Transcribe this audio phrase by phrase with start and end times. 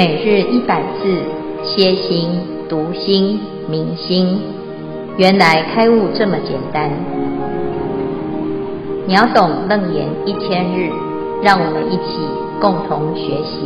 [0.00, 1.22] 每日一百字，
[1.62, 2.30] 歇心、
[2.70, 4.40] 读心、明心，
[5.18, 6.88] 原来开悟这么简单。
[9.06, 10.88] 秒懂楞严一千日，
[11.42, 12.16] 让我们一起
[12.62, 13.60] 共同学习。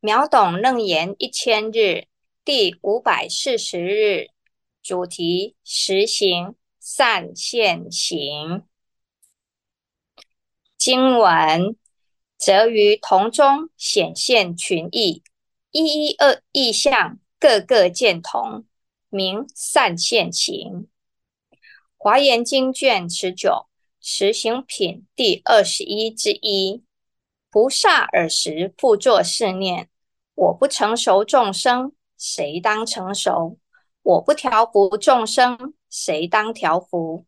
[0.00, 2.06] 秒懂楞严一千日
[2.42, 4.28] 第五百四十日，
[4.82, 8.62] 主题：实行善现行。
[10.78, 11.76] 经文。
[12.38, 15.22] 则于同中显现群异，
[15.70, 18.64] 一一二义相，各各见同，
[19.08, 20.88] 名善现行。
[21.96, 23.66] 华严经卷十九
[24.00, 26.84] 实行品第二十一之一。
[27.50, 29.88] 菩萨尔时复作是念：
[30.34, 33.58] 我不成熟众生，谁当成熟？
[34.02, 37.24] 我不调伏众生，谁当调伏？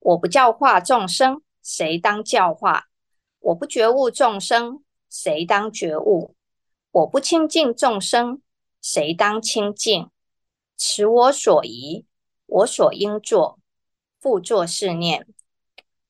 [0.00, 2.88] 我不教化众生，谁当教化？
[3.42, 6.36] 我不觉悟众生，谁当觉悟？
[6.92, 8.40] 我不清净众生，
[8.80, 10.08] 谁当清净？
[10.76, 12.06] 此我所宜，
[12.46, 13.58] 我所应作，
[14.20, 15.26] 复作是念：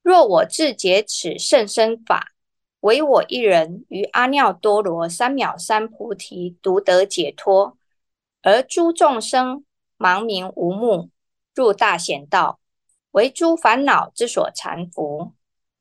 [0.03, 2.33] 若我自解此甚深法，
[2.81, 7.79] 唯我一人于阿耨多罗三藐三菩提独得解脱，
[8.43, 9.65] 而诸众生
[9.97, 11.09] 盲明无目，
[11.55, 12.61] 入大险道，
[13.13, 15.33] 为诸烦恼之所缠缚，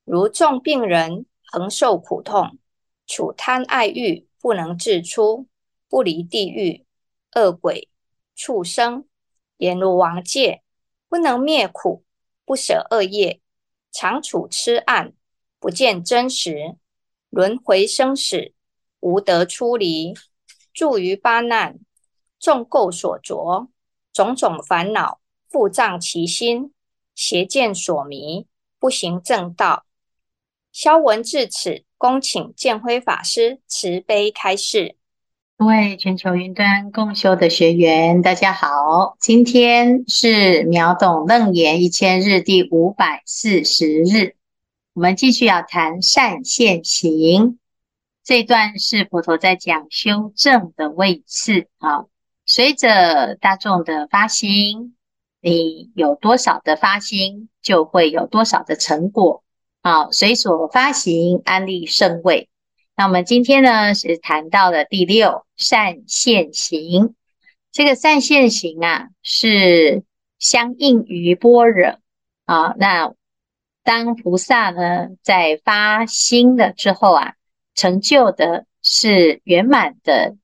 [0.05, 1.25] 如重病人。
[1.52, 2.57] 恒受苦痛，
[3.05, 5.47] 处贪爱欲不能自出，
[5.89, 6.85] 不离地狱、
[7.35, 7.89] 恶鬼、
[8.38, 9.05] 畜生，
[9.58, 10.63] 阎罗王界，
[11.09, 12.05] 不能灭苦，
[12.45, 13.41] 不舍恶业，
[13.91, 15.11] 常处痴暗，
[15.59, 16.77] 不见真实，
[17.30, 18.53] 轮回生死，
[19.02, 20.13] 无得出离，
[20.73, 21.77] 住于八难，
[22.39, 23.67] 众垢所着，
[24.13, 25.19] 种种烦恼
[25.52, 26.73] 覆障其心，
[27.13, 28.47] 邪见所迷，
[28.80, 29.86] 不行正道。
[30.71, 34.95] 萧文至此，恭请建辉法师慈悲开示。
[35.58, 44.36] 各位全球云端共修的学员，大家好，今天是秒懂楞严一千日第五百四十日，
[44.93, 47.59] 我们继续要谈善现行。
[48.23, 52.05] 这一段是佛陀在讲修正的位次啊，
[52.45, 54.95] 随着大众的发心，
[55.42, 59.43] 你有多少的发心，就会有多少的成果。
[59.83, 62.49] 好，随所发行安立圣位。
[62.95, 67.15] 那我们今天呢，是谈到了第六善现行。
[67.71, 70.03] 这个善现行啊，是
[70.37, 71.97] 相应于般若
[72.45, 72.75] 啊。
[72.77, 73.15] 那
[73.83, 77.33] 当菩萨呢，在发心了之后啊，
[77.73, 80.36] 成就的是圆满的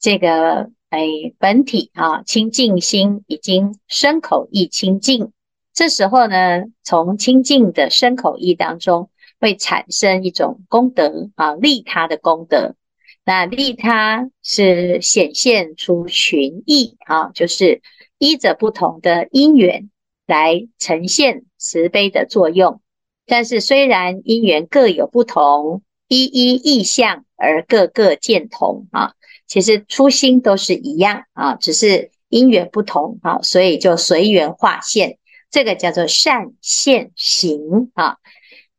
[0.00, 1.06] 这个哎
[1.38, 5.30] 本体啊，清净心已经身口意清净。
[5.74, 12.76] 这时候呢，从清净的身口意当中会产生一种功德啊，利他的功德。
[13.24, 17.82] 那利他是显现出群义啊，就是
[18.18, 19.90] 依着不同的因缘
[20.26, 22.80] 来呈现慈悲的作用。
[23.26, 29.14] 但是虽然因缘各有不同，一一义相而各各见同啊，
[29.48, 35.18] 其实初心都是一样啊，只是因缘不同啊，所以就随缘化现。
[35.54, 38.16] 这个叫做善现行啊，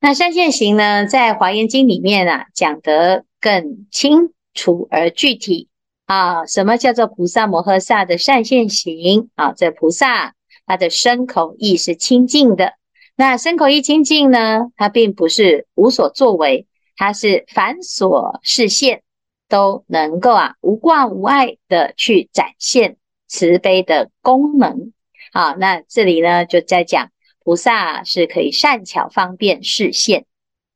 [0.02, 5.69] 那善现行呢，在华严经里面啊讲得更清楚而具体
[6.06, 6.46] 啊。
[6.46, 9.53] 什么叫做菩萨摩诃萨的善现行啊？
[9.53, 10.34] 这菩萨
[10.66, 12.74] 他的身口意是清净的，
[13.16, 19.02] 那身口意清净呢，它并不是无所作为，它是凡所示现
[19.47, 22.97] 都能够啊无挂无碍的去展现
[23.30, 24.91] 慈悲的功能。
[25.35, 27.09] 好，那这里呢，就在讲
[27.44, 30.23] 菩萨是可以善巧方便示现。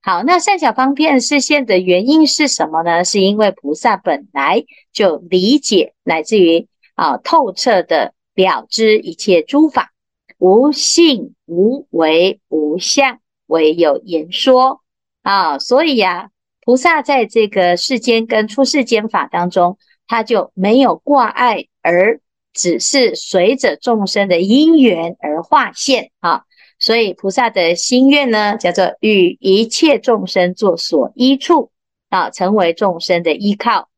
[0.01, 3.05] 好，那善巧方便示现的原因是什么呢？
[3.05, 9.93] 是因为菩萨本来就理解，乃至于啊透彻的了知一切诸法
[10.37, 14.81] 无性无为无相，唯有言说
[15.21, 15.57] 啊。
[15.57, 22.19] 所以呀，菩萨在这个世间跟出世间法当中，他就没有挂碍而。
[22.53, 26.43] 只是随着众生的因缘而化现啊，
[26.79, 31.71] 所以菩萨的心愿呢，叫做与一切众生作所依处
[32.09, 33.89] 啊，成为众生的依靠。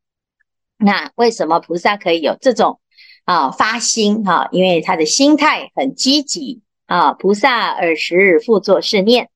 [0.76, 2.80] 那为什么菩萨可以有这种
[3.24, 4.48] 啊发心哈？
[4.50, 7.12] 因为他的心态很积极啊。
[7.12, 9.30] 菩萨尔时复作是念：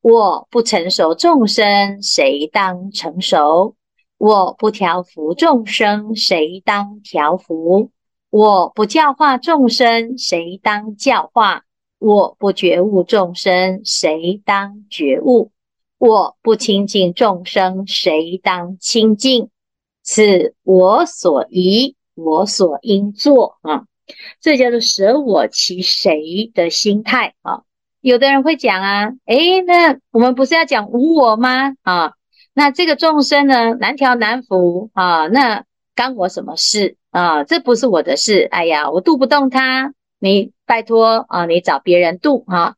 [0.00, 3.76] 我不成熟众生，谁当成熟？
[4.18, 7.92] 我不调伏众生，谁当调伏？
[8.30, 11.62] 我不教化众生，谁当教化？
[11.98, 15.50] 我不觉悟众生，谁当觉悟？
[15.98, 19.48] 我不亲近众生，谁当亲近？
[20.02, 23.84] 此我所宜，我所应作啊！
[24.40, 27.62] 这叫做舍我其谁的心态啊！
[28.00, 31.74] 有的人会讲啊，诶，那我们不是要讲无我吗？
[31.82, 32.12] 啊，
[32.54, 35.64] 那这个众生呢，难调难伏啊，那
[35.98, 37.42] 干我什么事啊？
[37.42, 38.46] 这不是我的事。
[38.52, 42.76] 哎呀，我渡不动他，你拜托啊，你找别人渡啊。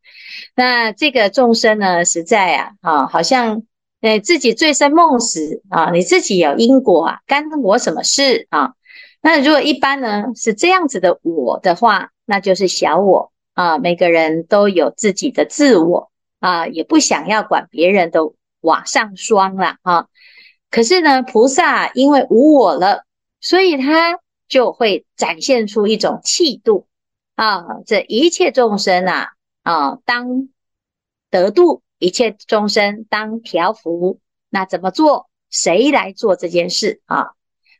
[0.57, 3.63] 那这个众生呢，实在啊，啊，好像
[4.01, 8.73] 诶自己醉生梦死啊，你自己有因果啊，干我什么事啊？
[9.21, 13.31] 那如果一般呢是这样子的我的话，那就是小我。
[13.53, 18.21] 啊，每个人都有自己的自我啊，也不想要管别人的
[18.63, 20.07] 瓦上霜了啊。
[20.71, 23.05] 可是呢，菩萨因为无我了，
[23.41, 26.87] 所以他就会展现出一种气度
[27.35, 27.65] 啊。
[27.87, 29.29] 这一切众生啊
[29.63, 30.49] 啊，当
[31.31, 34.19] 得度，一切众生当调伏。
[34.49, 35.29] 那怎么做？
[35.51, 37.31] 谁来做这件事啊？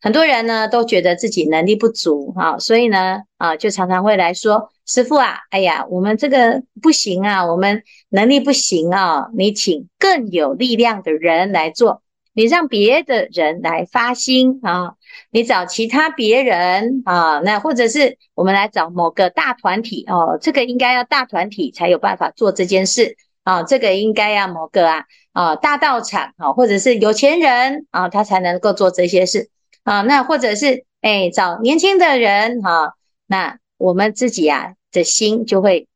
[0.03, 4.71] 很多人呢都觉得自己能力不足啊，所以呢啊，就常常会来说。
[4.87, 12.03] 师傅啊，哎呀，我们这个不行啊，我们能力不行啊，你请更有力量的人来做，
[12.33, 14.95] 你让别的人来发心啊，
[15.31, 29.51] 你找其他别人啊，那或者是我们来找某个大团体哦，这个应该要大团体才有办法做这件事啊，这个应该要某个啊啊大道场啊，或者是有钱人啊，他才能够做这些事
[29.85, 32.95] 啊，那或者是哎找年轻的人哈，
[33.27, 34.75] 那我们自己啊。
[34.93, 35.87] 的心就会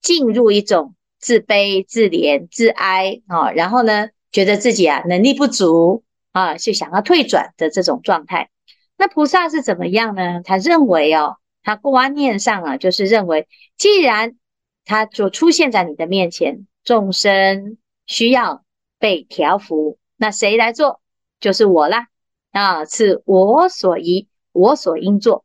[0.00, 6.02] 进入一种自卑、自怜、自哀啊，然后呢，觉得自己啊能力不足
[6.32, 8.50] 啊，就想要退转的这种状态。
[8.96, 10.40] 那菩萨是怎么样呢？
[10.42, 13.46] 他认为哦，他观念上啊，就是认为，
[13.76, 14.36] 既然
[14.84, 17.76] 他就出现在你的面前，众生
[18.06, 18.64] 需要
[18.98, 21.00] 被调伏，那谁来做？
[21.38, 22.06] 就是我啦
[22.52, 25.44] 啊，是我所宜，我所应做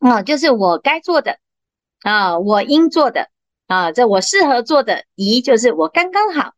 [0.00, 1.38] 啊，就是我该做的。
[2.02, 3.30] 啊，我应做的
[3.66, 6.52] 啊，这我适合做的，宜就是我刚刚好。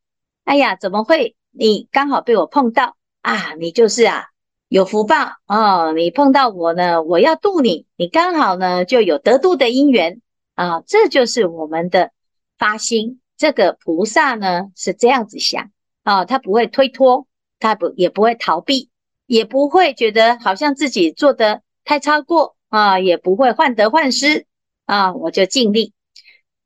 [0.49, 3.53] 哎呀，怎么会你刚好被我碰到啊？
[3.59, 4.29] 你就是啊，
[4.69, 5.15] 有福报
[5.47, 5.93] 哦。
[5.93, 10.23] 你碰到我呢，我要度你，你刚好呢就有得度的因缘
[10.55, 10.83] 啊。
[10.87, 12.13] 这就是我们的
[12.57, 13.21] 发心。
[13.37, 15.71] 这个菩萨呢是这样子想
[16.03, 17.27] 啊，他不会推脱，
[17.61, 18.89] 他不也不会逃避，
[19.27, 24.47] 也不会觉得好像自己做的太超过啊，也不会患得患失。
[24.87, 25.93] 啊，我就尽力。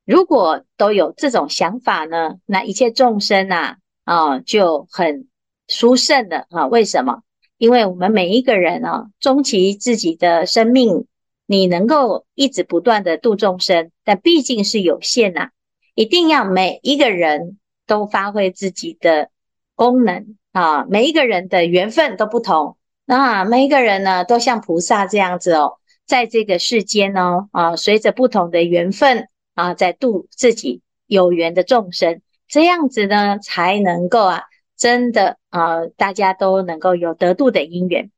[0.05, 5.29] 如果都有这种想法呢，那一切众生啊，啊，就很
[5.69, 6.67] 殊胜的啊。
[6.67, 7.23] 为什么？
[7.57, 11.07] 因为我们每一个人啊，终其自己的生命，
[11.47, 15.51] 你能够一直不断的度众生，但毕竟是有限呐、
[15.95, 19.31] 一定要每一个人都发挥自己的
[19.77, 20.85] 功能啊。
[20.85, 25.75] 每一个人的缘分都不同，那每一个人呢，都像菩萨这样子哦。
[26.05, 34.43] 在这个世间呢，啊，随着不同的缘分啊，在度自己有缘的众生，这样子呢，才能够啊，
[34.77, 38.11] 真的啊，大家都能够有得度的因缘。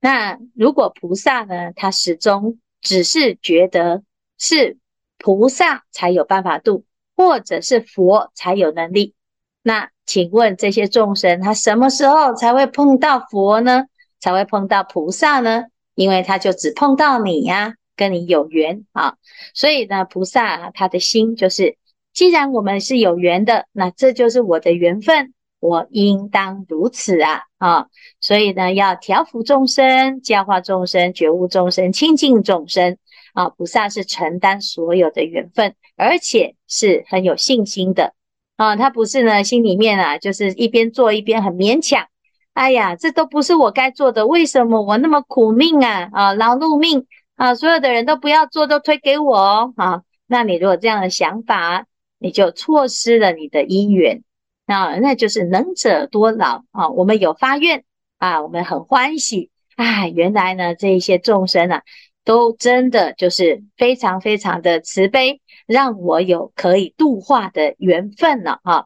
[0.00, 4.02] 那如果菩萨呢，他始终只是觉得
[4.38, 4.78] 是
[5.18, 6.84] 菩萨才有办法度，
[7.16, 9.14] 或者是佛才有能力，
[9.62, 13.84] 那请问这些众生，他什么时候才会碰到佛呢？
[14.18, 15.64] 才会碰到菩萨呢？
[15.94, 19.16] 因为他就只碰到你呀、跟你有缘啊，
[19.54, 21.76] 所以呢，菩萨、啊、他的心就是，
[22.12, 27.86] 既然我们是有缘的，那这就是我的缘分，我应当如此啊啊，
[28.20, 32.96] 所以呢，要调伏众生，教化众生，觉悟众生，亲近众生
[33.34, 38.14] 啊，菩萨是承担所有的缘分，而且是很有信心的
[38.56, 42.06] 啊，他不是呢，心里面啊，就是一边做一边很勉强。
[42.54, 46.10] 哎呀，这都不是我该做的，为什么我那么苦命啊？
[46.12, 47.06] 啊，劳碌命
[47.42, 47.56] 啊！
[47.56, 49.74] 所有的人都不要做，都推给我哦。
[49.76, 51.86] 啊，那你如果这样的想法，
[52.20, 54.22] 你就错失了你的姻缘
[54.66, 56.90] 啊，那就是能者多劳啊。
[56.90, 57.82] 我们有发愿
[58.18, 59.50] 啊，我们很欢喜。
[59.74, 61.82] 哎，原来呢，这一些众生啊，
[62.24, 68.84] 都真的就是非常非常的慈悲，让我有可以度化的缘分了啊。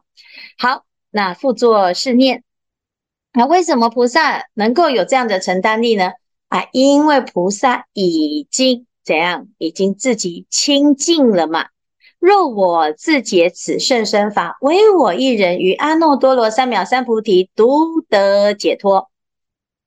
[0.57, 2.41] 好，那复作是念。
[3.33, 6.13] 那为什么菩萨能够有这样的承担力呢？
[6.49, 11.67] 啊，因为菩萨已经怎样，已经自己清净了嘛。
[12.19, 19.09] 若我自解此甚深法，唯我一人于阿耨多罗三藐三菩提独得解脱。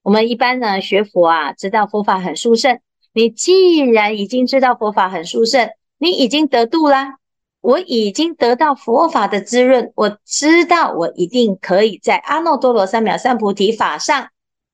[0.03, 2.79] 我们一般呢学佛啊，知道佛法很殊胜。
[3.13, 7.17] 你既然已经知道佛法很殊胜，你已经得度啦。
[7.61, 14.29] 我已经得到佛法的滋润，我知道我一定可以在阿耨多罗三藐三菩提法上，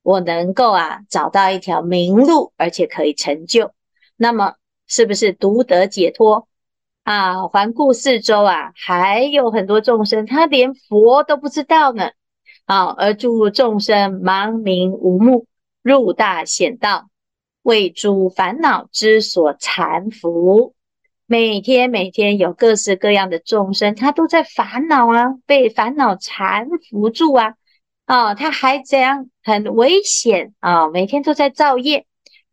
[0.07, 3.73] 我能够啊找到一条明路，而且可以成就。
[4.15, 4.53] 那么
[4.87, 6.47] 是不是独得解脱
[7.03, 7.49] 啊？
[7.49, 12.11] 环顾四周啊，还有很多众生，他连佛都不知道呢。
[12.63, 15.45] 啊，而诸众生盲瞑无目，
[15.81, 17.09] 入大险道，
[17.61, 20.71] 为诸烦恼之所缠缚。
[21.25, 27.55] 每天每天有各式各样的众生，他都在烦恼啊，被烦恼缠缚住啊，
[28.07, 32.05] 啊，他还这样很危险啊，每天都在造业，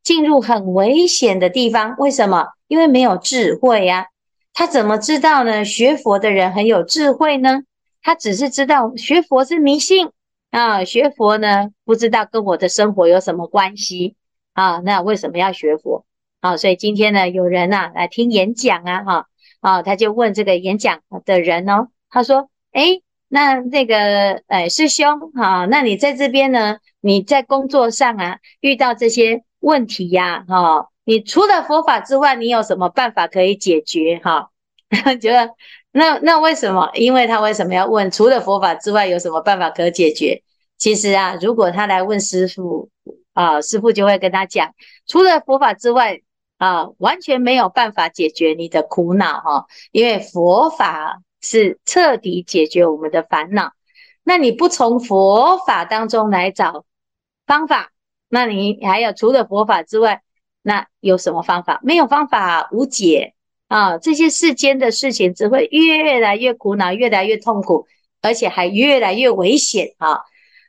[0.02, 1.94] 进入很危险的地方。
[1.96, 2.48] 为什么？
[2.66, 4.08] 因为没有智慧呀。
[4.52, 5.64] 他怎么知道呢？
[5.64, 7.62] 学佛的人很有智慧呢？
[8.02, 10.10] 他只是知道学佛是迷信
[10.50, 14.16] 啊，学佛呢不知道跟我的生活有什么关系
[14.54, 14.78] 啊？
[14.84, 16.04] 那为什么要学佛？
[16.40, 19.26] 啊，所以今天呢，有人呐来听演讲啊，哈，
[19.60, 23.02] 啊，他就问这个演讲的人哦，他说，诶，
[23.34, 34.20] 那那个，诶，师兄，哈，那你在这边呢，你在工作上啊遇到这些问题呀，哈，你除了佛法之外，你有什么办法可以解决？
[34.22, 34.50] 哈，
[35.20, 35.50] 觉得
[35.90, 36.92] 那那为什么？
[36.94, 38.08] 因为他为什么要问？
[38.08, 40.40] 除了佛法之外，有什么办法可解决？
[40.78, 42.88] 其实啊，如果他来问师父，
[43.32, 44.72] 啊，师父就会跟他讲，
[45.08, 46.20] 除了佛法之外。
[46.56, 53.72] 啊，完全没有办法解决你的苦恼哈，因为佛法是彻底解决我们的烦恼。
[54.24, 56.86] 那你不从佛法当中来找
[57.46, 57.90] 方法，
[58.30, 60.22] 那你还有除了佛法之外，
[60.62, 61.78] 那有什么方法？
[61.82, 63.34] 没有方法，无解
[63.68, 63.98] 啊！
[63.98, 67.86] 这些世间的事情只会越来越苦恼，越来越痛苦，
[68.22, 70.20] 而且还越来越危险啊！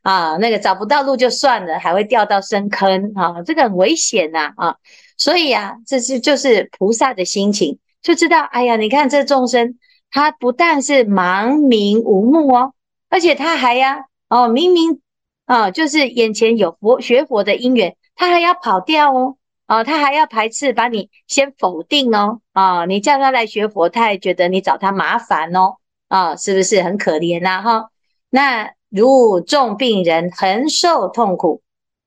[0.01, 4.75] 啊，那个找不到路就算了，还会掉到深坑啊，这个很危险呐啊！
[5.17, 9.79] 所以、啊，这是就是菩萨的心情，就知道，哎呀，你看这众生，
[10.15, 12.74] 他不但是盲瞑无目哦，
[13.10, 15.01] 而且他还呀，哦，明明
[15.45, 25.75] 啊，就是眼前有佛学佛的因缘，他还要跑掉哦，啊，他还要排斥，把你先否定哦，啊，你叫他来学佛，他还觉得你找他麻烦哦，
[26.07, 27.62] 啊，是不是很可怜呐？
[27.62, 27.89] 哈，
[28.29, 31.62] 那如重病人恒受痛苦，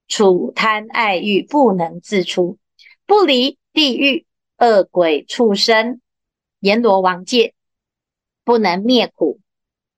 [0.09, 2.57] 处贪爱欲不能自出。
[3.05, 4.25] 不离地狱、
[4.57, 6.01] 恶鬼、畜生、
[6.61, 7.53] 阎罗王界，
[8.49, 9.41] 不能灭苦，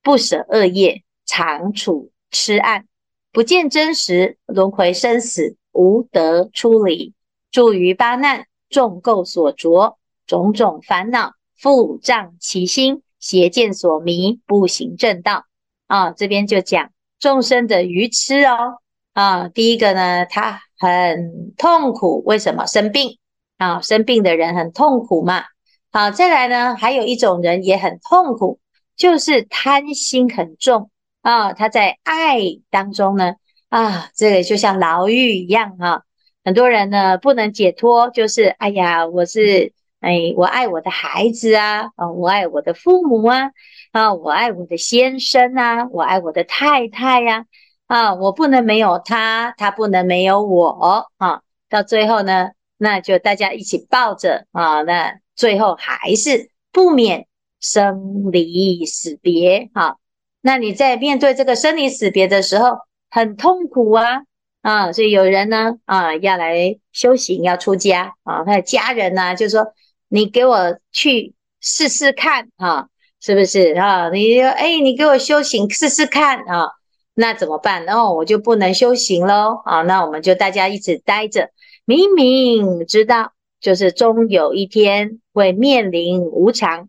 [0.03, 2.89] 不舍恶业，常处痴暗，
[3.31, 7.15] 不见真实，轮回生死无得出离，
[7.53, 9.95] 住于八难，众垢所著，
[10.27, 15.45] 种种烦恼覆障其心，邪见所迷，不行正道。
[15.87, 16.91] 啊，这边就讲
[17.21, 18.79] 众生的愚痴哦。
[19.13, 20.63] 啊，第一个呢，他。
[20.83, 23.19] 很痛苦，为什么生病
[23.59, 23.83] 啊？
[23.83, 25.45] 生病的人很痛苦嘛。
[25.93, 28.61] 好，再来呢，还有一种人也很痛苦，
[28.97, 30.91] 就是贪心很重
[31.23, 31.53] 啊。
[31.53, 32.39] 他在爱
[32.71, 33.35] 当中呢，
[33.69, 36.05] 啊，这个就像牢狱一样哈。
[36.45, 43.51] 很多人呢不能解脱，就是哎呀，我是哎，我爱我的孩子啊，啊，我爱我的父母啊，
[43.93, 47.47] 啊，我爱我的先生啊，我爱我的太太呀。
[47.89, 51.41] 啊，我不能没有他，他不能没有我啊！
[51.69, 52.51] 到最后呢，
[52.83, 57.27] 那就大家一起抱着啊，那最后还是不免
[57.61, 59.69] 生离死别。
[59.75, 59.97] 哈、啊，
[60.41, 62.79] 那你在面对这个生离死别的时候，
[63.11, 64.23] 很痛苦啊
[64.63, 64.93] 啊！
[64.93, 69.75] 所以有人呢啊，要来修行，要出家啊，他的家人呢就说
[70.09, 72.89] ：“你给我去试试看啊，
[73.21, 74.09] 是不是啊？
[74.09, 76.71] 你哎，你给我修行试试看啊。”
[77.13, 77.85] 那怎么办？
[77.85, 79.83] 然后我就不能修行喽啊！
[79.83, 81.51] 那我们就大家一起待着，
[81.85, 86.89] 明明知道就是终有一天会面临无常，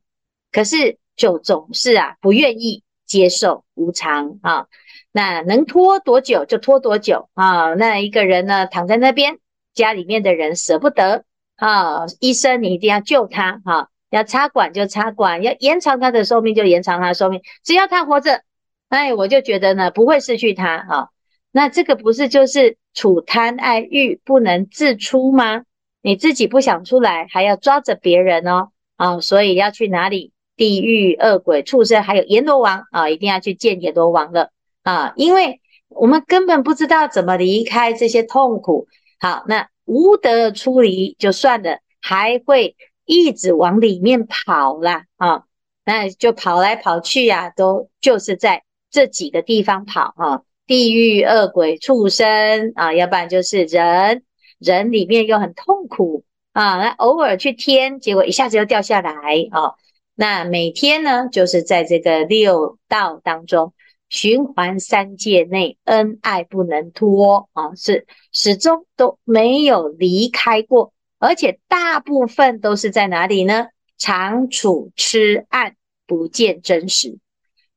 [0.51, 4.67] 可是就总是啊不愿意接受无常啊。
[5.11, 7.73] 那能拖多久就拖多久啊！
[7.73, 9.39] 那一个人呢躺在那边，
[9.73, 11.25] 家里面的人舍不得
[11.57, 18.41] 啊，医生你一定要救他啊，要插管就插管，要延长他的寿命就延长他的寿命，只要他活着。
[18.87, 21.09] 哎，我就觉得呢，不会失去他啊。
[21.51, 25.63] 那这个不是就是处贪爱欲不能自出吗？
[26.01, 28.69] 你自己不想出来，还要抓着别人哦。
[28.95, 30.31] 啊，所以要去哪里？
[30.55, 34.51] 地狱、恶鬼、畜生，还有阎罗王啊，一定要去见阎罗王了
[34.83, 35.13] 啊。
[35.15, 38.87] 因为我们根本不知道怎么离开这些痛苦。
[39.19, 45.43] 好，那无得出离就算了，还会一直往里面跑啦啊。
[45.83, 48.63] 那就跑来跑去呀，都就是在。
[48.93, 54.23] 这几个地方跑啊，地狱、恶鬼、畜生啊，要不然就是人，
[54.57, 56.23] 人里面又很痛苦
[56.53, 56.77] 啊。
[56.77, 59.11] 那偶尔去天，结果一下子又掉下来
[59.51, 59.73] 啊。
[60.15, 63.73] 那每天呢，就是在这个六道当中
[64.07, 73.67] 循环三界内，恩爱不能脱啊，是始终都没有离开过，而且大部分都是在哪里呢？
[73.97, 75.75] 常处痴暗，
[76.07, 77.17] 不见真实。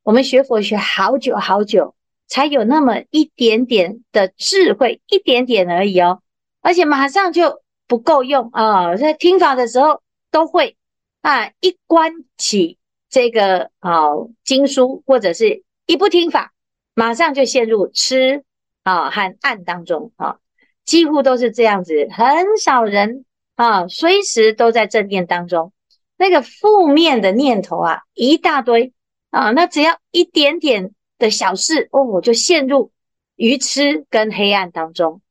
[0.03, 1.94] 我们学佛学好久好久，
[2.27, 6.21] 才有那么一点点的智慧，一点点而已哦，
[6.61, 10.01] 而且马上就不够用啊，在听法的时候
[10.31, 10.75] 都会。
[11.21, 11.49] 啊！
[11.59, 12.77] 一关起
[13.09, 14.09] 这个啊
[14.43, 16.53] 经书，或者是一不听法，
[16.93, 18.43] 马上就陷入痴
[18.83, 20.37] 啊和暗当中啊，
[20.85, 25.73] 几乎都是这样子，很少人啊随时都在正念当中。
[26.15, 28.93] 那个负面的念头啊一大堆
[29.31, 32.91] 啊，那只要一点点的小事哦，我就陷入
[33.35, 35.21] 愚痴跟黑暗当中，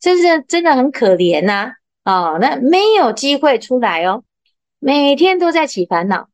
[0.00, 1.72] 真是真的很可怜呐
[2.02, 2.36] 啊！
[2.40, 4.24] 那没有机会出来哦。
[4.78, 6.28] 每天都在起烦恼，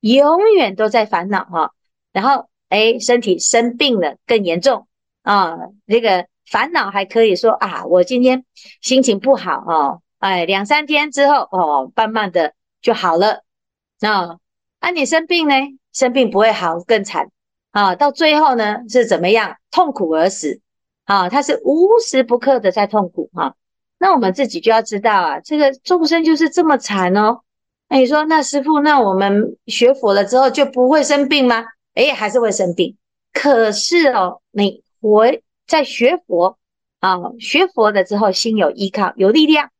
[0.00, 1.72] 永远都在烦恼哈。
[2.12, 4.86] 然后哎，身体生病了更严重
[5.22, 5.56] 啊。
[5.86, 8.44] 这个烦恼还可以说啊，我今天
[8.80, 13.42] 心情不好哦，哎，两三天之后哦，慢慢的就好了。
[14.00, 14.38] 那
[14.78, 15.54] 啊，你生病呢？
[15.92, 17.30] 生病不会好，更惨
[17.76, 17.94] 啊。
[17.94, 19.56] 到最后呢，是怎么样？
[19.70, 20.60] 痛苦而死
[21.04, 21.28] 啊。
[21.28, 23.54] 他是无时不刻的在痛苦哈。
[23.98, 27.40] 那我们自己就要知道啊，这个众生就是这么惨哦。
[27.88, 31.64] 那你说，那师父，那我们学佛了之后就不会生病吗？
[31.94, 32.96] 诶，还是会生病。
[33.32, 35.26] 可是哦，你活
[35.66, 36.58] 在学佛
[37.00, 39.70] 啊，学佛了之后，心有依靠，有力量。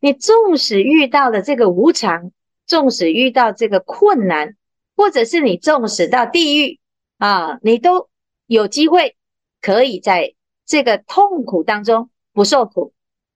[0.00, 2.30] 你纵使遇到了这个无常，
[2.66, 4.54] 纵使遇到这个困难，
[4.96, 6.78] 或者是你纵使到地狱
[7.18, 8.08] 啊，你都
[8.46, 9.16] 有机会
[9.60, 12.92] 可以在这个痛苦当中不受苦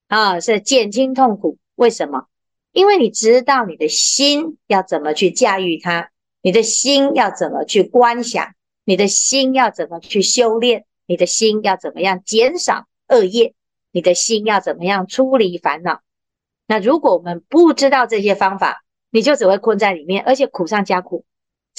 [0.09, 1.59] 啊，是减轻痛苦。
[1.75, 2.27] 为什么？
[2.73, 6.11] 因为你知道你的心要怎么去驾驭它，
[6.43, 13.55] 你的心要怎么去观想，你的心要怎么去修炼，你的心要怎么样减少恶业，
[13.91, 16.01] 你的心要怎么样出离烦恼。
[16.67, 21.25] 那如果我们不知道这些方法，你就只会困在里面，而且苦上加苦，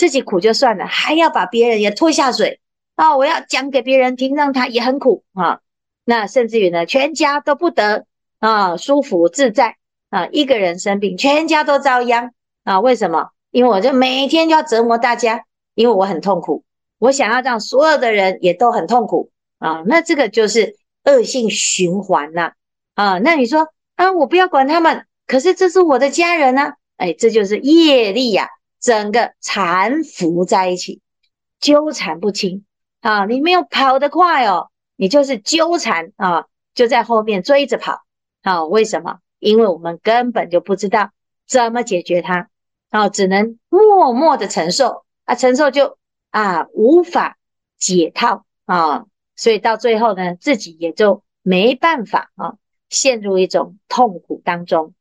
[0.02, 2.60] 自己苦就算了，还要把别人也拖下水
[2.96, 3.16] 啊！
[3.16, 5.60] 我要讲给别人听，让他也很苦啊。
[6.06, 8.08] 那甚至于呢，全家都不得
[8.40, 9.76] 啊舒服自在。
[10.10, 12.32] 啊，一个人生病，全家都遭殃
[12.64, 12.80] 啊！
[12.80, 13.30] 为什么？
[13.52, 16.64] 因为我就每天就要折磨大家，因为我很痛苦，
[16.98, 19.84] 我想要让所有的人也都很痛苦啊！
[19.86, 22.54] 那这个就是恶性循环呐！
[22.96, 26.74] 啊，那你说啊，我不要管他们，可是这是我的家人呢？
[26.98, 28.50] 哎，这就是业力呀，
[28.82, 31.02] 整个缠缚在一起，
[31.60, 32.66] 纠缠不清
[33.00, 33.26] 啊！
[33.26, 38.02] 你没有跑得快哦，你就是纠缠啊，就在后面追着跑
[38.42, 38.66] 啊！
[38.66, 39.20] 为什么？
[39.40, 41.12] 因为我们根本就不知道
[41.48, 42.50] 怎么解决它，
[42.90, 45.98] 啊只能默默的承受啊，承受就
[46.32, 47.38] 啊无法
[47.78, 52.56] 解套啊，所以到最后呢，自己也就没办法啊，
[52.90, 54.94] 陷入一种痛苦当中。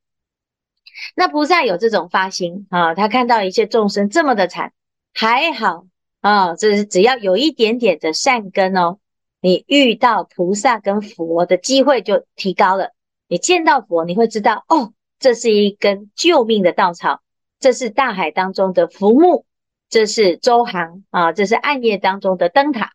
[1.15, 4.73] 那菩萨有这种发心啊，他看到一切众生这么的惨，
[5.15, 5.87] 还好
[6.21, 8.99] 啊，这是只要有一点点的善根哦，
[9.41, 12.93] 你遇到菩萨跟佛的机会就提高了。
[13.29, 17.21] 你见到佛，你会知道哦，这是一根救命的稻草，
[17.59, 19.45] 这是大海当中的浮木，
[19.89, 22.93] 这是周航啊，这是暗夜当中的灯塔。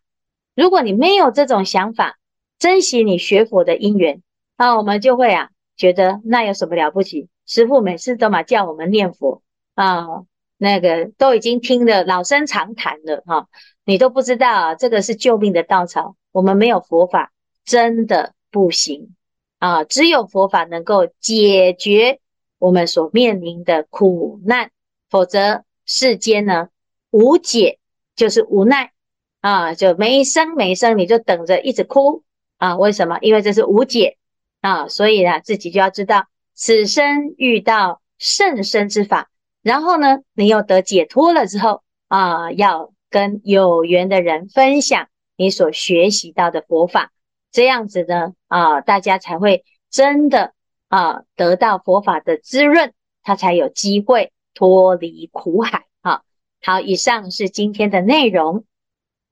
[0.54, 2.18] 如果你没有这种想法，
[2.58, 4.22] 珍惜你学佛的因缘，
[4.56, 7.28] 啊，我们就会啊觉得那有什么了不起？
[7.46, 9.42] 师父每次都嘛叫我们念佛
[9.74, 10.24] 啊，
[10.58, 13.48] 那个都已经听得老生常谈了哈，
[13.84, 16.16] 你都不知道啊，这个是救命的稻草。
[16.32, 17.32] 我们没有佛法，
[17.64, 19.14] 真的不行。
[19.58, 22.20] 啊，只有佛法能够解决
[22.58, 24.70] 我们所面临的苦难，
[25.08, 26.68] 否则世间呢
[27.10, 27.78] 无解，
[28.14, 28.92] 就是无奈
[29.40, 32.22] 啊，就没生没生，你就等着一直哭
[32.58, 32.76] 啊？
[32.76, 33.18] 为什么？
[33.22, 34.18] 因为这是无解
[34.60, 36.26] 啊，所以呢，自己就要知道，
[36.56, 39.28] 此生遇到甚深之法，
[39.62, 47.12] 然后呢，你又得解脱了之后啊，要跟有缘的人分享你所学习到的佛法。
[47.52, 50.54] 这样子呢，啊，大家才会真的
[50.88, 55.84] 啊得到佛法的滋润，他才有机会脱离苦海。
[56.00, 56.22] 啊，
[56.62, 58.64] 好，以上是今天的内容。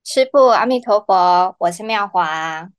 [0.04, 2.70] 师父，阿弥陀佛，我是妙华。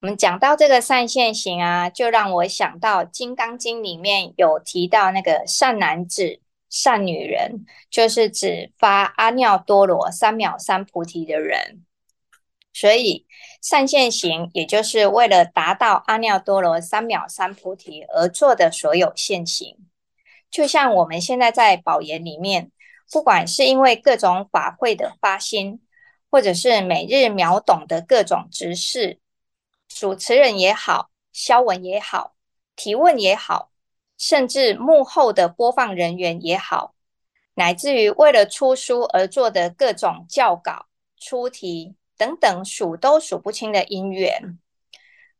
[0.00, 11.84] 我们讲到这个善现行啊，就让我想到《金刚经》里面有提到那个善男子、善女人，就是指发阿耨多罗三藐三菩提的人。
[12.72, 13.26] 所以
[13.60, 19.76] 善现行，也就是为了达到阿耨多罗三藐三菩提而做的所有现行。
[20.50, 22.70] 就像我们现在在宝岩里面，
[23.12, 25.82] 不管是因为各种法会的发心，
[26.30, 29.18] 或者是每日秒懂的各种执事，
[30.00, 32.34] 主持人也好，消文也好，
[32.74, 33.70] 提问也好，
[34.16, 36.94] 甚至幕后的播放人员也好，
[37.52, 40.86] 乃至于为了出书而做的各种教稿、
[41.18, 44.58] 出题等等，数都数不清的因缘。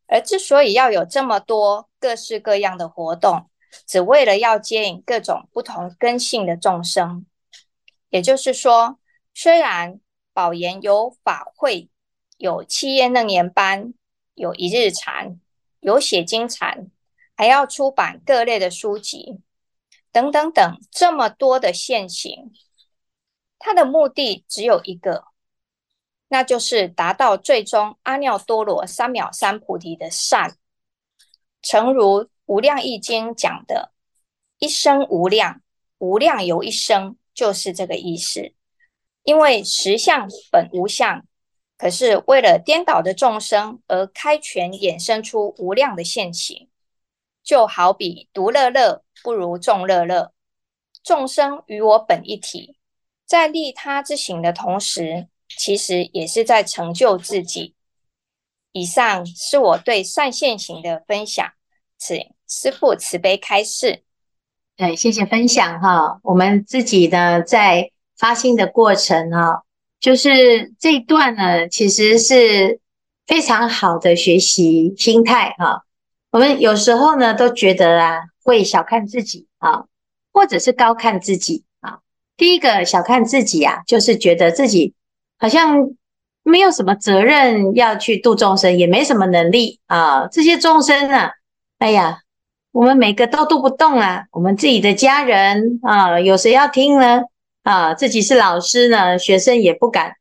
[0.06, 3.48] 而之所以要有这么多各式各样的活动，
[3.86, 7.24] 只为了要接引各种不同根性的众生。
[8.10, 8.98] 也就是说，
[9.32, 10.00] 虽然
[10.34, 11.88] 宝岩有法会，
[12.36, 13.94] 有七夜楞严班，
[14.40, 15.38] 有一日禅，
[15.80, 16.90] 有写经禅，
[17.36, 19.40] 还要出版各类的书籍，
[20.10, 22.50] 等等等，这么多的现行，
[23.58, 25.24] 它的目的只有一个。
[26.28, 30.56] 那就是达到最终阿耨多罗三藐三菩提的善，
[31.60, 33.92] 诚如《无量义经》讲的
[34.58, 35.60] “一生无量，
[35.98, 38.54] 无量由一生”，就是这个意思。
[39.22, 41.26] 因为实相本无相，
[41.80, 46.68] 可是为了颠倒的众生而开权衍生出无量的现行，
[47.42, 50.32] 就好比独乐乐不如众乐乐，
[51.02, 52.76] 众生与我本一体，
[53.24, 55.28] 在利他之行的同时。
[55.56, 57.74] 其实也是在成就自己。
[58.70, 61.44] 以上是我对善现行的分享，
[61.98, 64.04] 请师父慈悲开示。
[64.76, 66.20] 对，谢谢分享哈。
[66.22, 69.64] 我们自己呢，在发心的过程哈，
[70.00, 72.80] 就是这一段呢，其实是
[73.26, 75.82] 非常好的学习心态哈。
[76.30, 79.84] 我们有时候呢，都觉得啊，会小看自己啊，
[80.32, 81.98] 或者是高看自己啊。
[82.36, 84.94] 第一个小看自己啊，就是觉得自己。
[85.38, 85.90] 好像
[86.42, 90.26] 没有什么责任要去度众生，也没什么能力啊。
[90.28, 91.32] 这些众生啊，
[91.78, 92.20] 哎呀，
[92.72, 94.24] 我们每个都度不动啊。
[94.32, 97.22] 我们自己的家人啊，有谁要听呢？
[97.62, 100.14] 啊，自己是老师呢，学生也不敢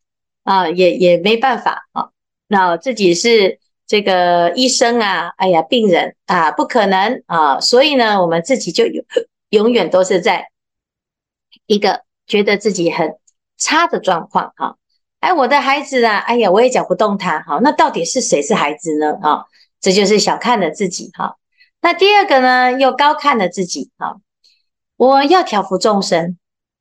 [0.43, 2.09] 啊，也也没办法啊。
[2.47, 7.59] 那自己是这个医生啊，哎呀，病人啊，不可能啊。
[7.59, 9.05] 所以呢，我们自己就永
[9.49, 10.49] 永远都是在
[11.65, 13.15] 一个觉得自己很
[13.57, 14.75] 差的状况哈。
[15.19, 19.17] 哎，我的孩子啊，哎呀，我也讲不动他，哈，那到底是谁是孩子呢？
[19.21, 19.45] 啊，
[19.79, 21.35] 这就是小看了自己，哈。
[21.81, 24.17] 那第二个呢，又高看了自己，哈。
[24.97, 26.38] 我要调伏众生，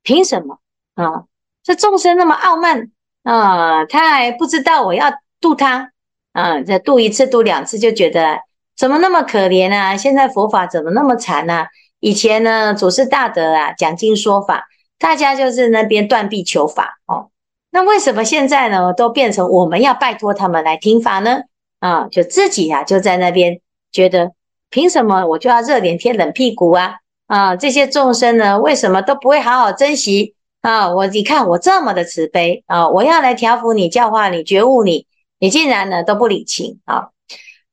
[0.08, 0.58] 凭什么
[0.94, 1.24] 啊？
[1.62, 2.90] 这众生那么傲慢
[3.24, 5.92] 啊，他还不知道我要度他
[6.32, 8.40] 啊，这度一次度两次就觉得
[8.74, 9.98] 怎么那么可怜啊？
[9.98, 11.68] 现在佛法怎么那么惨啊？
[12.00, 14.66] 以前呢，祖师大德啊，讲经说法，
[14.98, 17.28] 大家就是那边断臂求法，哦。
[17.68, 21.42] 那为什么现在呢，都变成我们要拜托他们来听法呢？
[21.80, 23.60] 啊，就自己呀、啊，就在那边
[23.92, 24.32] 觉得，
[24.70, 27.00] 凭什么我就要热脸贴冷屁股啊？
[27.28, 30.92] 啊，这些众生呢，为什么都不会好好珍惜啊？
[30.92, 35.06] 我你看我这么的慈悲啊，我要来调伏你、教化你、觉悟你，
[35.38, 37.10] 你竟然呢都不领情啊！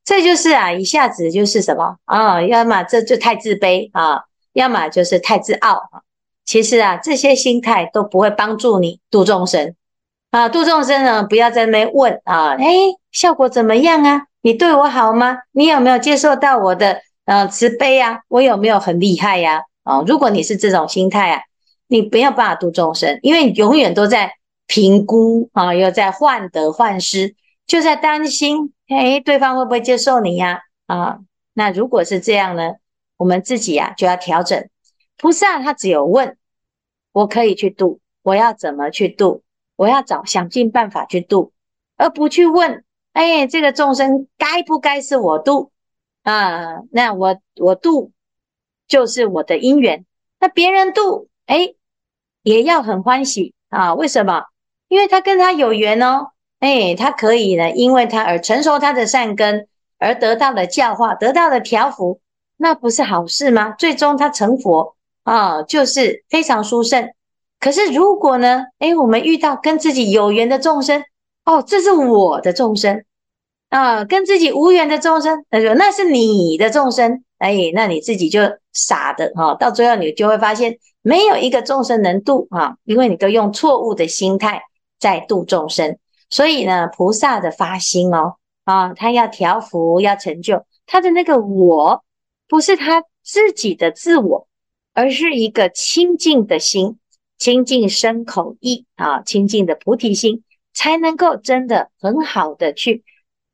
[0.03, 2.41] 这就是啊，一下子就是什么啊？
[2.41, 6.03] 要么这就太自卑啊，要么就是太自傲啊。
[6.45, 9.73] 其实啊，这些心态都不会帮助你度众生。
[10.31, 12.75] 啊，度众生呢，不要在那边问啊，哎，
[13.13, 14.23] 效果怎么样啊？
[14.41, 15.37] 你对我好吗？
[15.53, 18.21] 你有没有接受到我的呃慈悲啊？
[18.27, 19.63] 我有没有很厉害呀？
[19.83, 21.41] 啊，如果你是这种心态啊，
[21.87, 24.33] 你没有办法度众生，因为你永远都在
[24.67, 27.35] 评估啊，又在患得患失，
[27.67, 30.61] 就在担心，哎，对方会不会接受你呀？
[30.87, 31.19] 啊，
[31.53, 32.73] 那如果是这样呢，
[33.17, 34.67] 我们自己呀就要调整。
[35.17, 36.37] 菩萨他只有问，
[37.11, 39.43] 我可以去度，我要怎么去度？
[39.77, 41.51] 我要找想尽办法去度，
[41.97, 45.71] 而不去问，哎，这个众生该不该是我度
[46.25, 46.81] 啊？
[46.91, 48.11] 那我我度
[48.87, 50.05] 就是我的因缘，
[50.39, 51.73] 那别人度，哎，
[52.43, 53.93] 也要很欢喜啊？
[53.93, 54.43] 为什么？
[54.89, 62.19] 因为他跟他有缘哦，哎，他可以呢，因为他而成熟他的善根，而得到了教化，得到了调伏，
[62.57, 63.71] 那不是好事吗？
[63.71, 67.11] 最终他成佛啊，就是非常殊胜。
[67.59, 68.65] 可是如果呢？
[68.79, 71.03] 诶，我们遇到跟自己有缘的众生，
[71.45, 73.04] 哦，这是我的众生
[73.75, 78.39] 啊，跟自己无缘的众生，他说那是你的众生，诶，那你自己就
[78.71, 84.61] 傻的哈，到最后你就会发现没有一个众生能度啊，因为你都用错误的心态
[84.97, 85.97] 在度众生。
[86.29, 92.01] 所以呢，菩萨的发心哦，啊，他要调伏，要成就他的那个我，
[92.47, 94.47] 不是他自己的自我，
[94.93, 96.97] 而是一个清净的心。
[97.37, 103.03] 清净身口意啊，清净的菩提心，才能够真的很好的去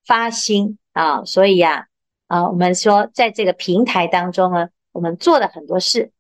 [0.06, 1.24] 发心啊。
[1.26, 1.88] 所以呀，
[2.28, 6.12] 啊，我们说在这个平台当中呢，我们做了很多事，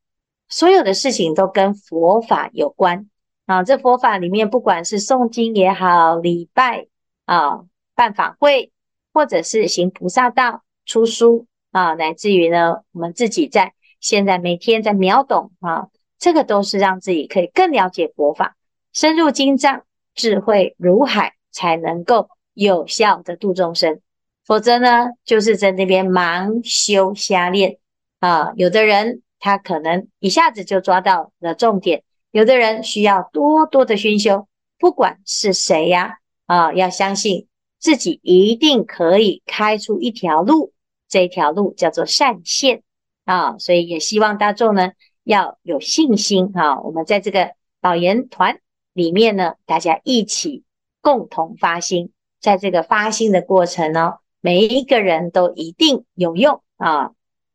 [0.49, 3.09] 所有的事情都跟佛法有关
[3.45, 6.87] 啊，这佛法里面不管是诵经也好，礼拜
[7.25, 7.61] 啊，
[7.95, 8.71] 办法会，
[9.13, 18.55] 或者是行菩萨道、出书啊，乃至于呢，我们自己在现在每天在秒懂啊，这个都是让自己可以更了解佛法，
[18.93, 24.01] 深入经藏，智慧如海，才能够有效的度众生。
[24.45, 27.77] 否则呢，就是在那边盲修瞎练
[28.19, 28.51] 啊。
[28.55, 34.47] 有的人他可能一下子就抓到了重点，有的人需要多多的熏修。
[34.79, 40.73] 不管是谁呀，啊，要相信自己一定可以开出一条路，
[41.07, 42.81] 这条路叫做善线
[43.25, 43.57] 啊。
[43.59, 44.91] 所以也希望大众呢
[45.23, 46.81] 要有信心啊。
[46.81, 48.59] 我们在这个导言团
[48.93, 50.63] 里面呢，大家一起
[50.99, 52.11] 共同发心，
[52.41, 54.15] 在这个发心的过程呢。
[54.43, 57.11] 每一个人都一定有用啊！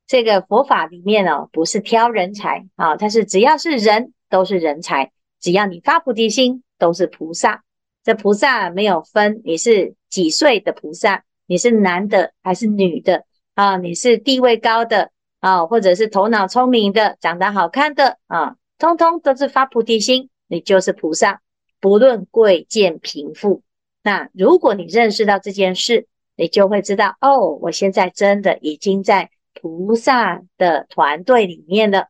[0.06, 7.64] 这个佛法里面呢，不是挑人才啊，它是只要是人都是人才，只要你发菩提心都是菩萨。
[8.04, 13.24] 这菩萨没有分你是几岁的菩萨，你是男的还是女的
[13.56, 13.76] 啊？
[13.78, 21.40] 你是地位高的啊，或者是头脑聪明的、长得好看的啊，通通都是发菩提心，你就是菩萨，
[21.80, 23.64] 不论贵贱贫富。
[24.06, 32.06] 那如果你认识到这件事，你就会知道哦，我现在真的已经在菩萨的团队里面了。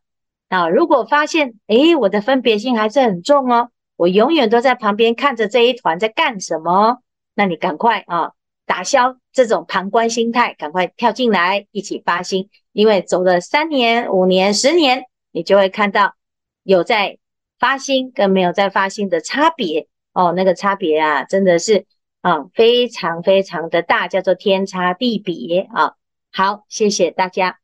[0.47, 6.99] 那，如果发现诶，我的分别心还是很重哦，我永远都在旁边看着这一团在干什么，
[7.33, 8.33] 那你赶快啊，
[8.67, 16.13] 打消这种旁观心态，赶快跳进来一起发心，因为走了三年、五年、十年，你就会看到
[16.61, 17.17] 有在
[17.57, 21.85] 发心跟没有在发心的差别哦，那个差别啊，真的是。
[22.21, 25.95] 啊，非常非常的大，叫做天差地别啊！
[26.33, 27.59] 好，谢谢大家。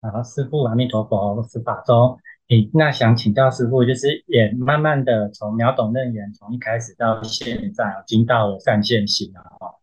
[0.00, 2.18] 好，师父阿弥陀佛，十法中。
[2.48, 9.74] 诶，那想请教师父，就是也慢慢的从秒懂楞严，从一开始到现在，已经到了善现行了啊。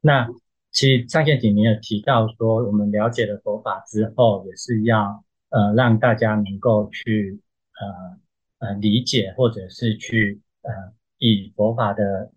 [0.00, 0.28] 那
[0.70, 7.40] 其实善现行，您有提到说，我们了解了佛法之后，也是要呃让大家能够去
[8.58, 12.32] 呃呃理解，或者是去呃以佛法的。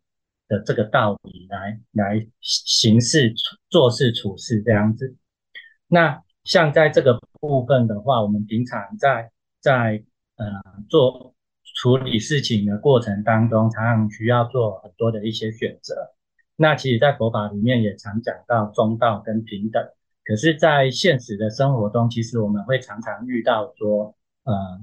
[0.48, 3.34] 的这个道理来来行事、
[3.68, 5.16] 做事、处事这样子。
[5.88, 10.04] 那像在这个部分的话，我们平常在在
[10.36, 10.46] 呃
[10.88, 11.34] 做
[11.74, 16.14] 处理事情的过程当中，常常需要做很多的一些选择。
[16.56, 19.84] 那其实，在佛法里面也常讲到中道跟平等。
[20.24, 24.80] 可是，在现实的生活中，其实我们会常常遇到说，呃。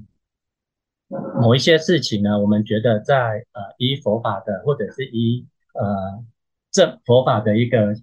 [1.41, 6.23] 某一些事情呢，我们觉得在呃依佛法的，或者是依呃
[6.71, 7.95] 正佛法的一个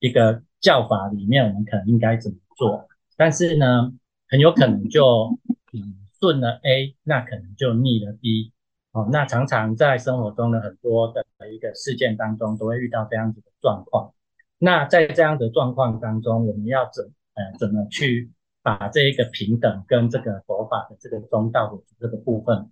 [0.00, 2.88] 一个教法里面，我们可能应该怎么做？
[3.16, 3.92] 但是呢，
[4.28, 5.38] 很有可能就
[5.72, 8.52] 嗯顺了 A，那可能就逆了 B。
[8.92, 14.14] 哦，那常常在生活中的很多的一个事件当中，都会遇到这样子的状况。
[14.58, 18.30] 那在这样的状况当中，我们要怎呃怎么去？
[18.76, 22.70] 把这一个平等跟这个佛法的这个中道的这个部分，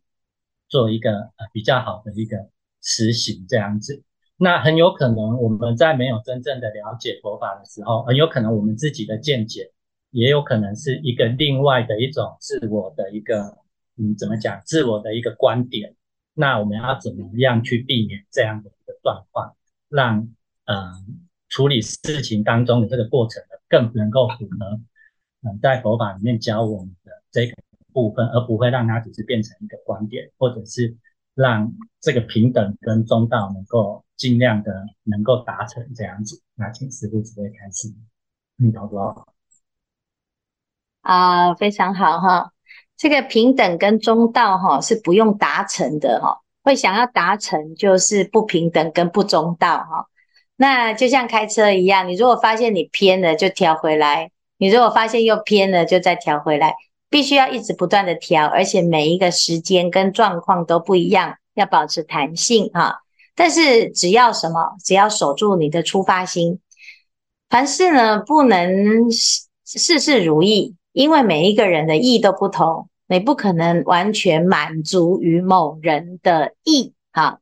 [0.69, 2.51] 做一个呃比较好的一个
[2.83, 4.03] 实行这样子，
[4.37, 9.73] 那很有可能我们在没有真正的了解佛法的时候，很有可能我们自己的见解，
[10.11, 13.57] 也有可能是一个另外的一种自我的一个
[13.97, 15.95] 嗯怎么讲自我的一个观点，
[16.35, 19.57] 那我们要怎么样去避免这样的一个状况，
[19.89, 20.29] 让
[20.67, 20.93] 呃
[21.49, 24.81] 处理事情当中的这个过程呢更能够符合。
[25.43, 27.55] 嗯在佛法里面教我们的这个
[27.93, 30.97] 部分，而不会让它只是变成一个观点，或者是
[31.35, 36.43] 让这个平等跟中道能够尽量的能够达成这样子。
[36.55, 37.93] 那请师父直接开始，
[38.57, 39.27] 你好不好？
[41.03, 42.53] 啊，非常好哈。
[42.97, 50.09] 这个平等跟中道哈是不用达成的哈，会想要达成就是不平等跟不中道哈。
[50.57, 54.31] 那就像开车一样，你如果发现你偏了，就调回来。
[54.59, 56.75] 你如果发现又偏了，就再调回来，
[57.11, 63.03] 必须要一直不断的调，而且每一个时间跟状况都不一样，要保持弹性哈。
[63.35, 66.59] 但是只要什么，只要守住你的出发心，
[67.51, 77.41] 凡事呢不能事事如意，因为每一个人的意都不同，你不可能完全满足于某人的意哈。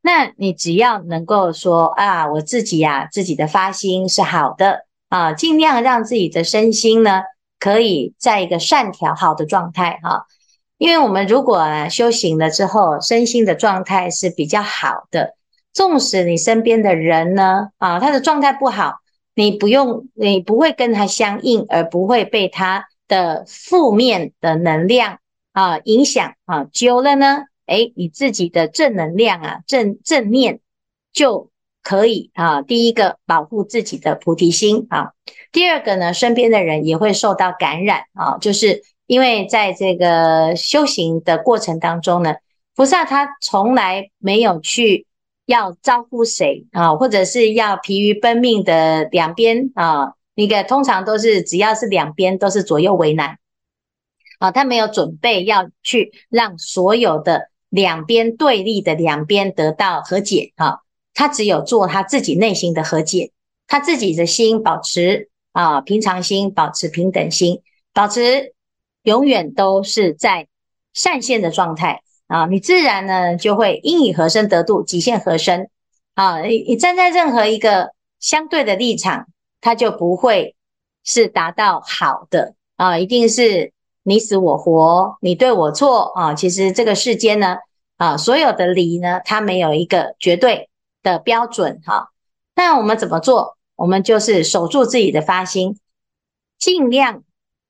[0.00, 4.85] 那你只要能够说啊，我自己呀、啊，自己的发心是好的。
[5.08, 7.22] 啊，尽量让自己的身心呢，
[7.58, 10.26] 可以在一个善调好的状态哈。
[10.78, 15.34] 因为我们如果啊修行了之后，身心的状态是比较好的，
[15.72, 18.96] 纵使你身边的人呢，啊，他的状态不好，
[19.34, 25.18] 你不用，你不会跟他相应，而不会被他的负面的能量
[25.52, 26.64] 啊影响啊。
[26.72, 30.60] 久了呢，哎，你自己的正能量啊，正正念
[31.12, 31.50] 就
[31.86, 32.62] 可以啊。
[32.62, 35.12] 第一个保护自己的菩提心啊，
[35.52, 42.34] 第二个呢，身边的人也会受到感染啊，就是因为在这个修行的过程当中呢，
[42.74, 45.06] 菩萨他从来没有去
[45.46, 53.38] 要招呼谁啊，或者是要疲于奔命的两边啊，那个通常都是只要是两边都是左右为难
[54.40, 57.50] 啊，他没有准备要去让所有的。
[57.68, 60.78] 两边对立的两边得到和解啊，
[61.16, 63.32] 他只有做他自己内心的和解，
[63.66, 67.62] 他自己的心保持啊平常心，保持平等心，
[67.94, 68.52] 保持
[69.02, 70.46] 永远都是在
[70.92, 75.70] 善现的状态啊，你自然呢就会应以和身得度，即现和身
[76.14, 79.26] 啊，你你站在任何一个相对的立场，
[79.60, 80.54] 他就不会
[81.02, 87.56] 是达到好的啊，一定是你死我活，你对我错啊，其实这个世间呢。
[87.98, 90.68] 啊，所有的理呢，它没有一个绝对
[91.06, 92.10] 的标准哈。
[92.56, 93.56] 那我们怎么做？
[93.76, 95.78] 我们就是守住自己的发心，
[96.58, 97.22] 尽量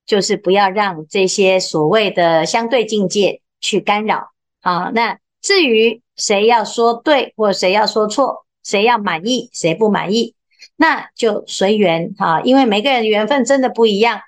[0.06, 4.30] 就是不要让这些所谓的相对境界去干扰。
[4.62, 10.34] 好，那至于谁要说对或谁要说错，谁要满意谁不满意，
[10.76, 12.40] 那就随缘哈。
[12.40, 14.20] 因为每个人缘分真的不一样，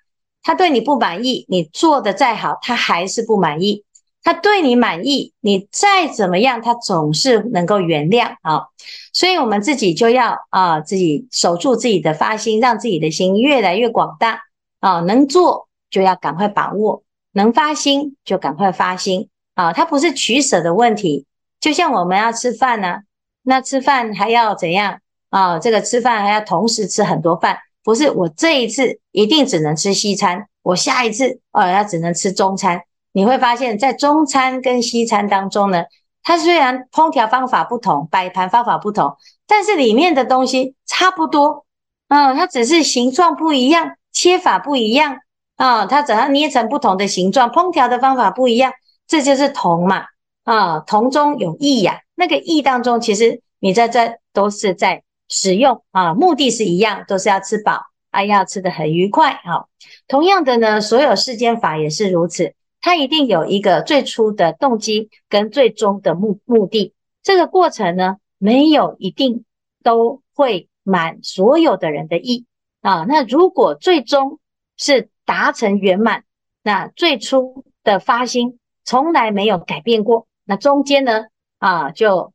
[0.43, 3.85] 他对你不满意，你做的再好，他还是不满意。
[4.23, 8.67] 他对你满意，你再怎么样，他总是能够原谅啊。
[9.13, 14.43] 所以，我们自己就要啊，自己守住自己的发心，让自己的心越来越广大
[14.81, 15.01] 啊。
[15.01, 17.03] 能做就要赶快把握，
[17.33, 19.73] 能发心就赶快发心啊。
[19.73, 21.25] 它不是取舍的问题，
[21.61, 22.99] 就像我们要吃饭呢，
[23.43, 25.01] 那吃饭还要怎样
[25.31, 25.59] 啊？
[25.59, 32.83] 这个吃饭还要同时吃很多饭，不是我这一次一定只能吃西餐，我下一次哦要只能吃中餐。
[33.13, 35.85] 你会发现在中餐跟西餐当中呢，
[36.23, 39.17] 它虽然烹调方法不同，摆盘方法不同，
[39.47, 41.65] 但是里面的东西差不多。
[42.09, 45.19] 嗯，它只是形状不一样，切法不一样
[45.57, 48.73] 啊，它只要捏成不同的形状，烹调的方法不一样，
[49.07, 50.05] 这就是同嘛。
[50.45, 52.01] 啊，同中有异呀。
[52.15, 59.33] 那个异当中，其实你在这都是在使用啊，目的是一样，都是要吃饱，啊，要吃得很愉快。
[59.33, 59.67] 啊。
[60.07, 62.55] 同样的呢，所有世间法也是如此。
[62.81, 69.45] 它一定有一个最初的动机跟最终的目目的，这个过程呢，没有一定
[69.83, 72.47] 都会满所有的人的意
[72.81, 73.05] 啊。
[73.09, 74.39] 那如果最终
[74.77, 76.25] 是达成圆满，
[76.63, 81.27] 那最初的发心从来没有改变过，那中间呢
[81.59, 82.33] 啊就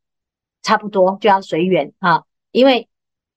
[0.61, 2.23] 差不多就要随缘啊。
[2.51, 2.89] 因为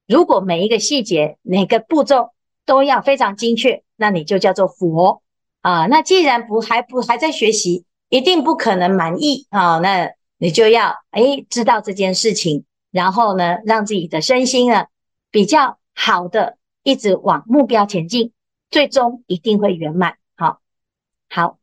[0.07, 2.31] 如果每一个细节每个步骤
[2.64, 5.23] 都要非常精确，那你就叫做佛。
[5.61, 9.79] 啊，那既然不还不还在学习，一定不可能满意啊。
[9.79, 14.87] 那你就要哎知道这件事情，然后呢，让自己的身心呢
[15.31, 18.33] 比较好的，一直往目标前进，
[18.71, 20.19] 最终一定会圆满。
[20.37, 20.61] 好，
[21.29, 21.59] 好，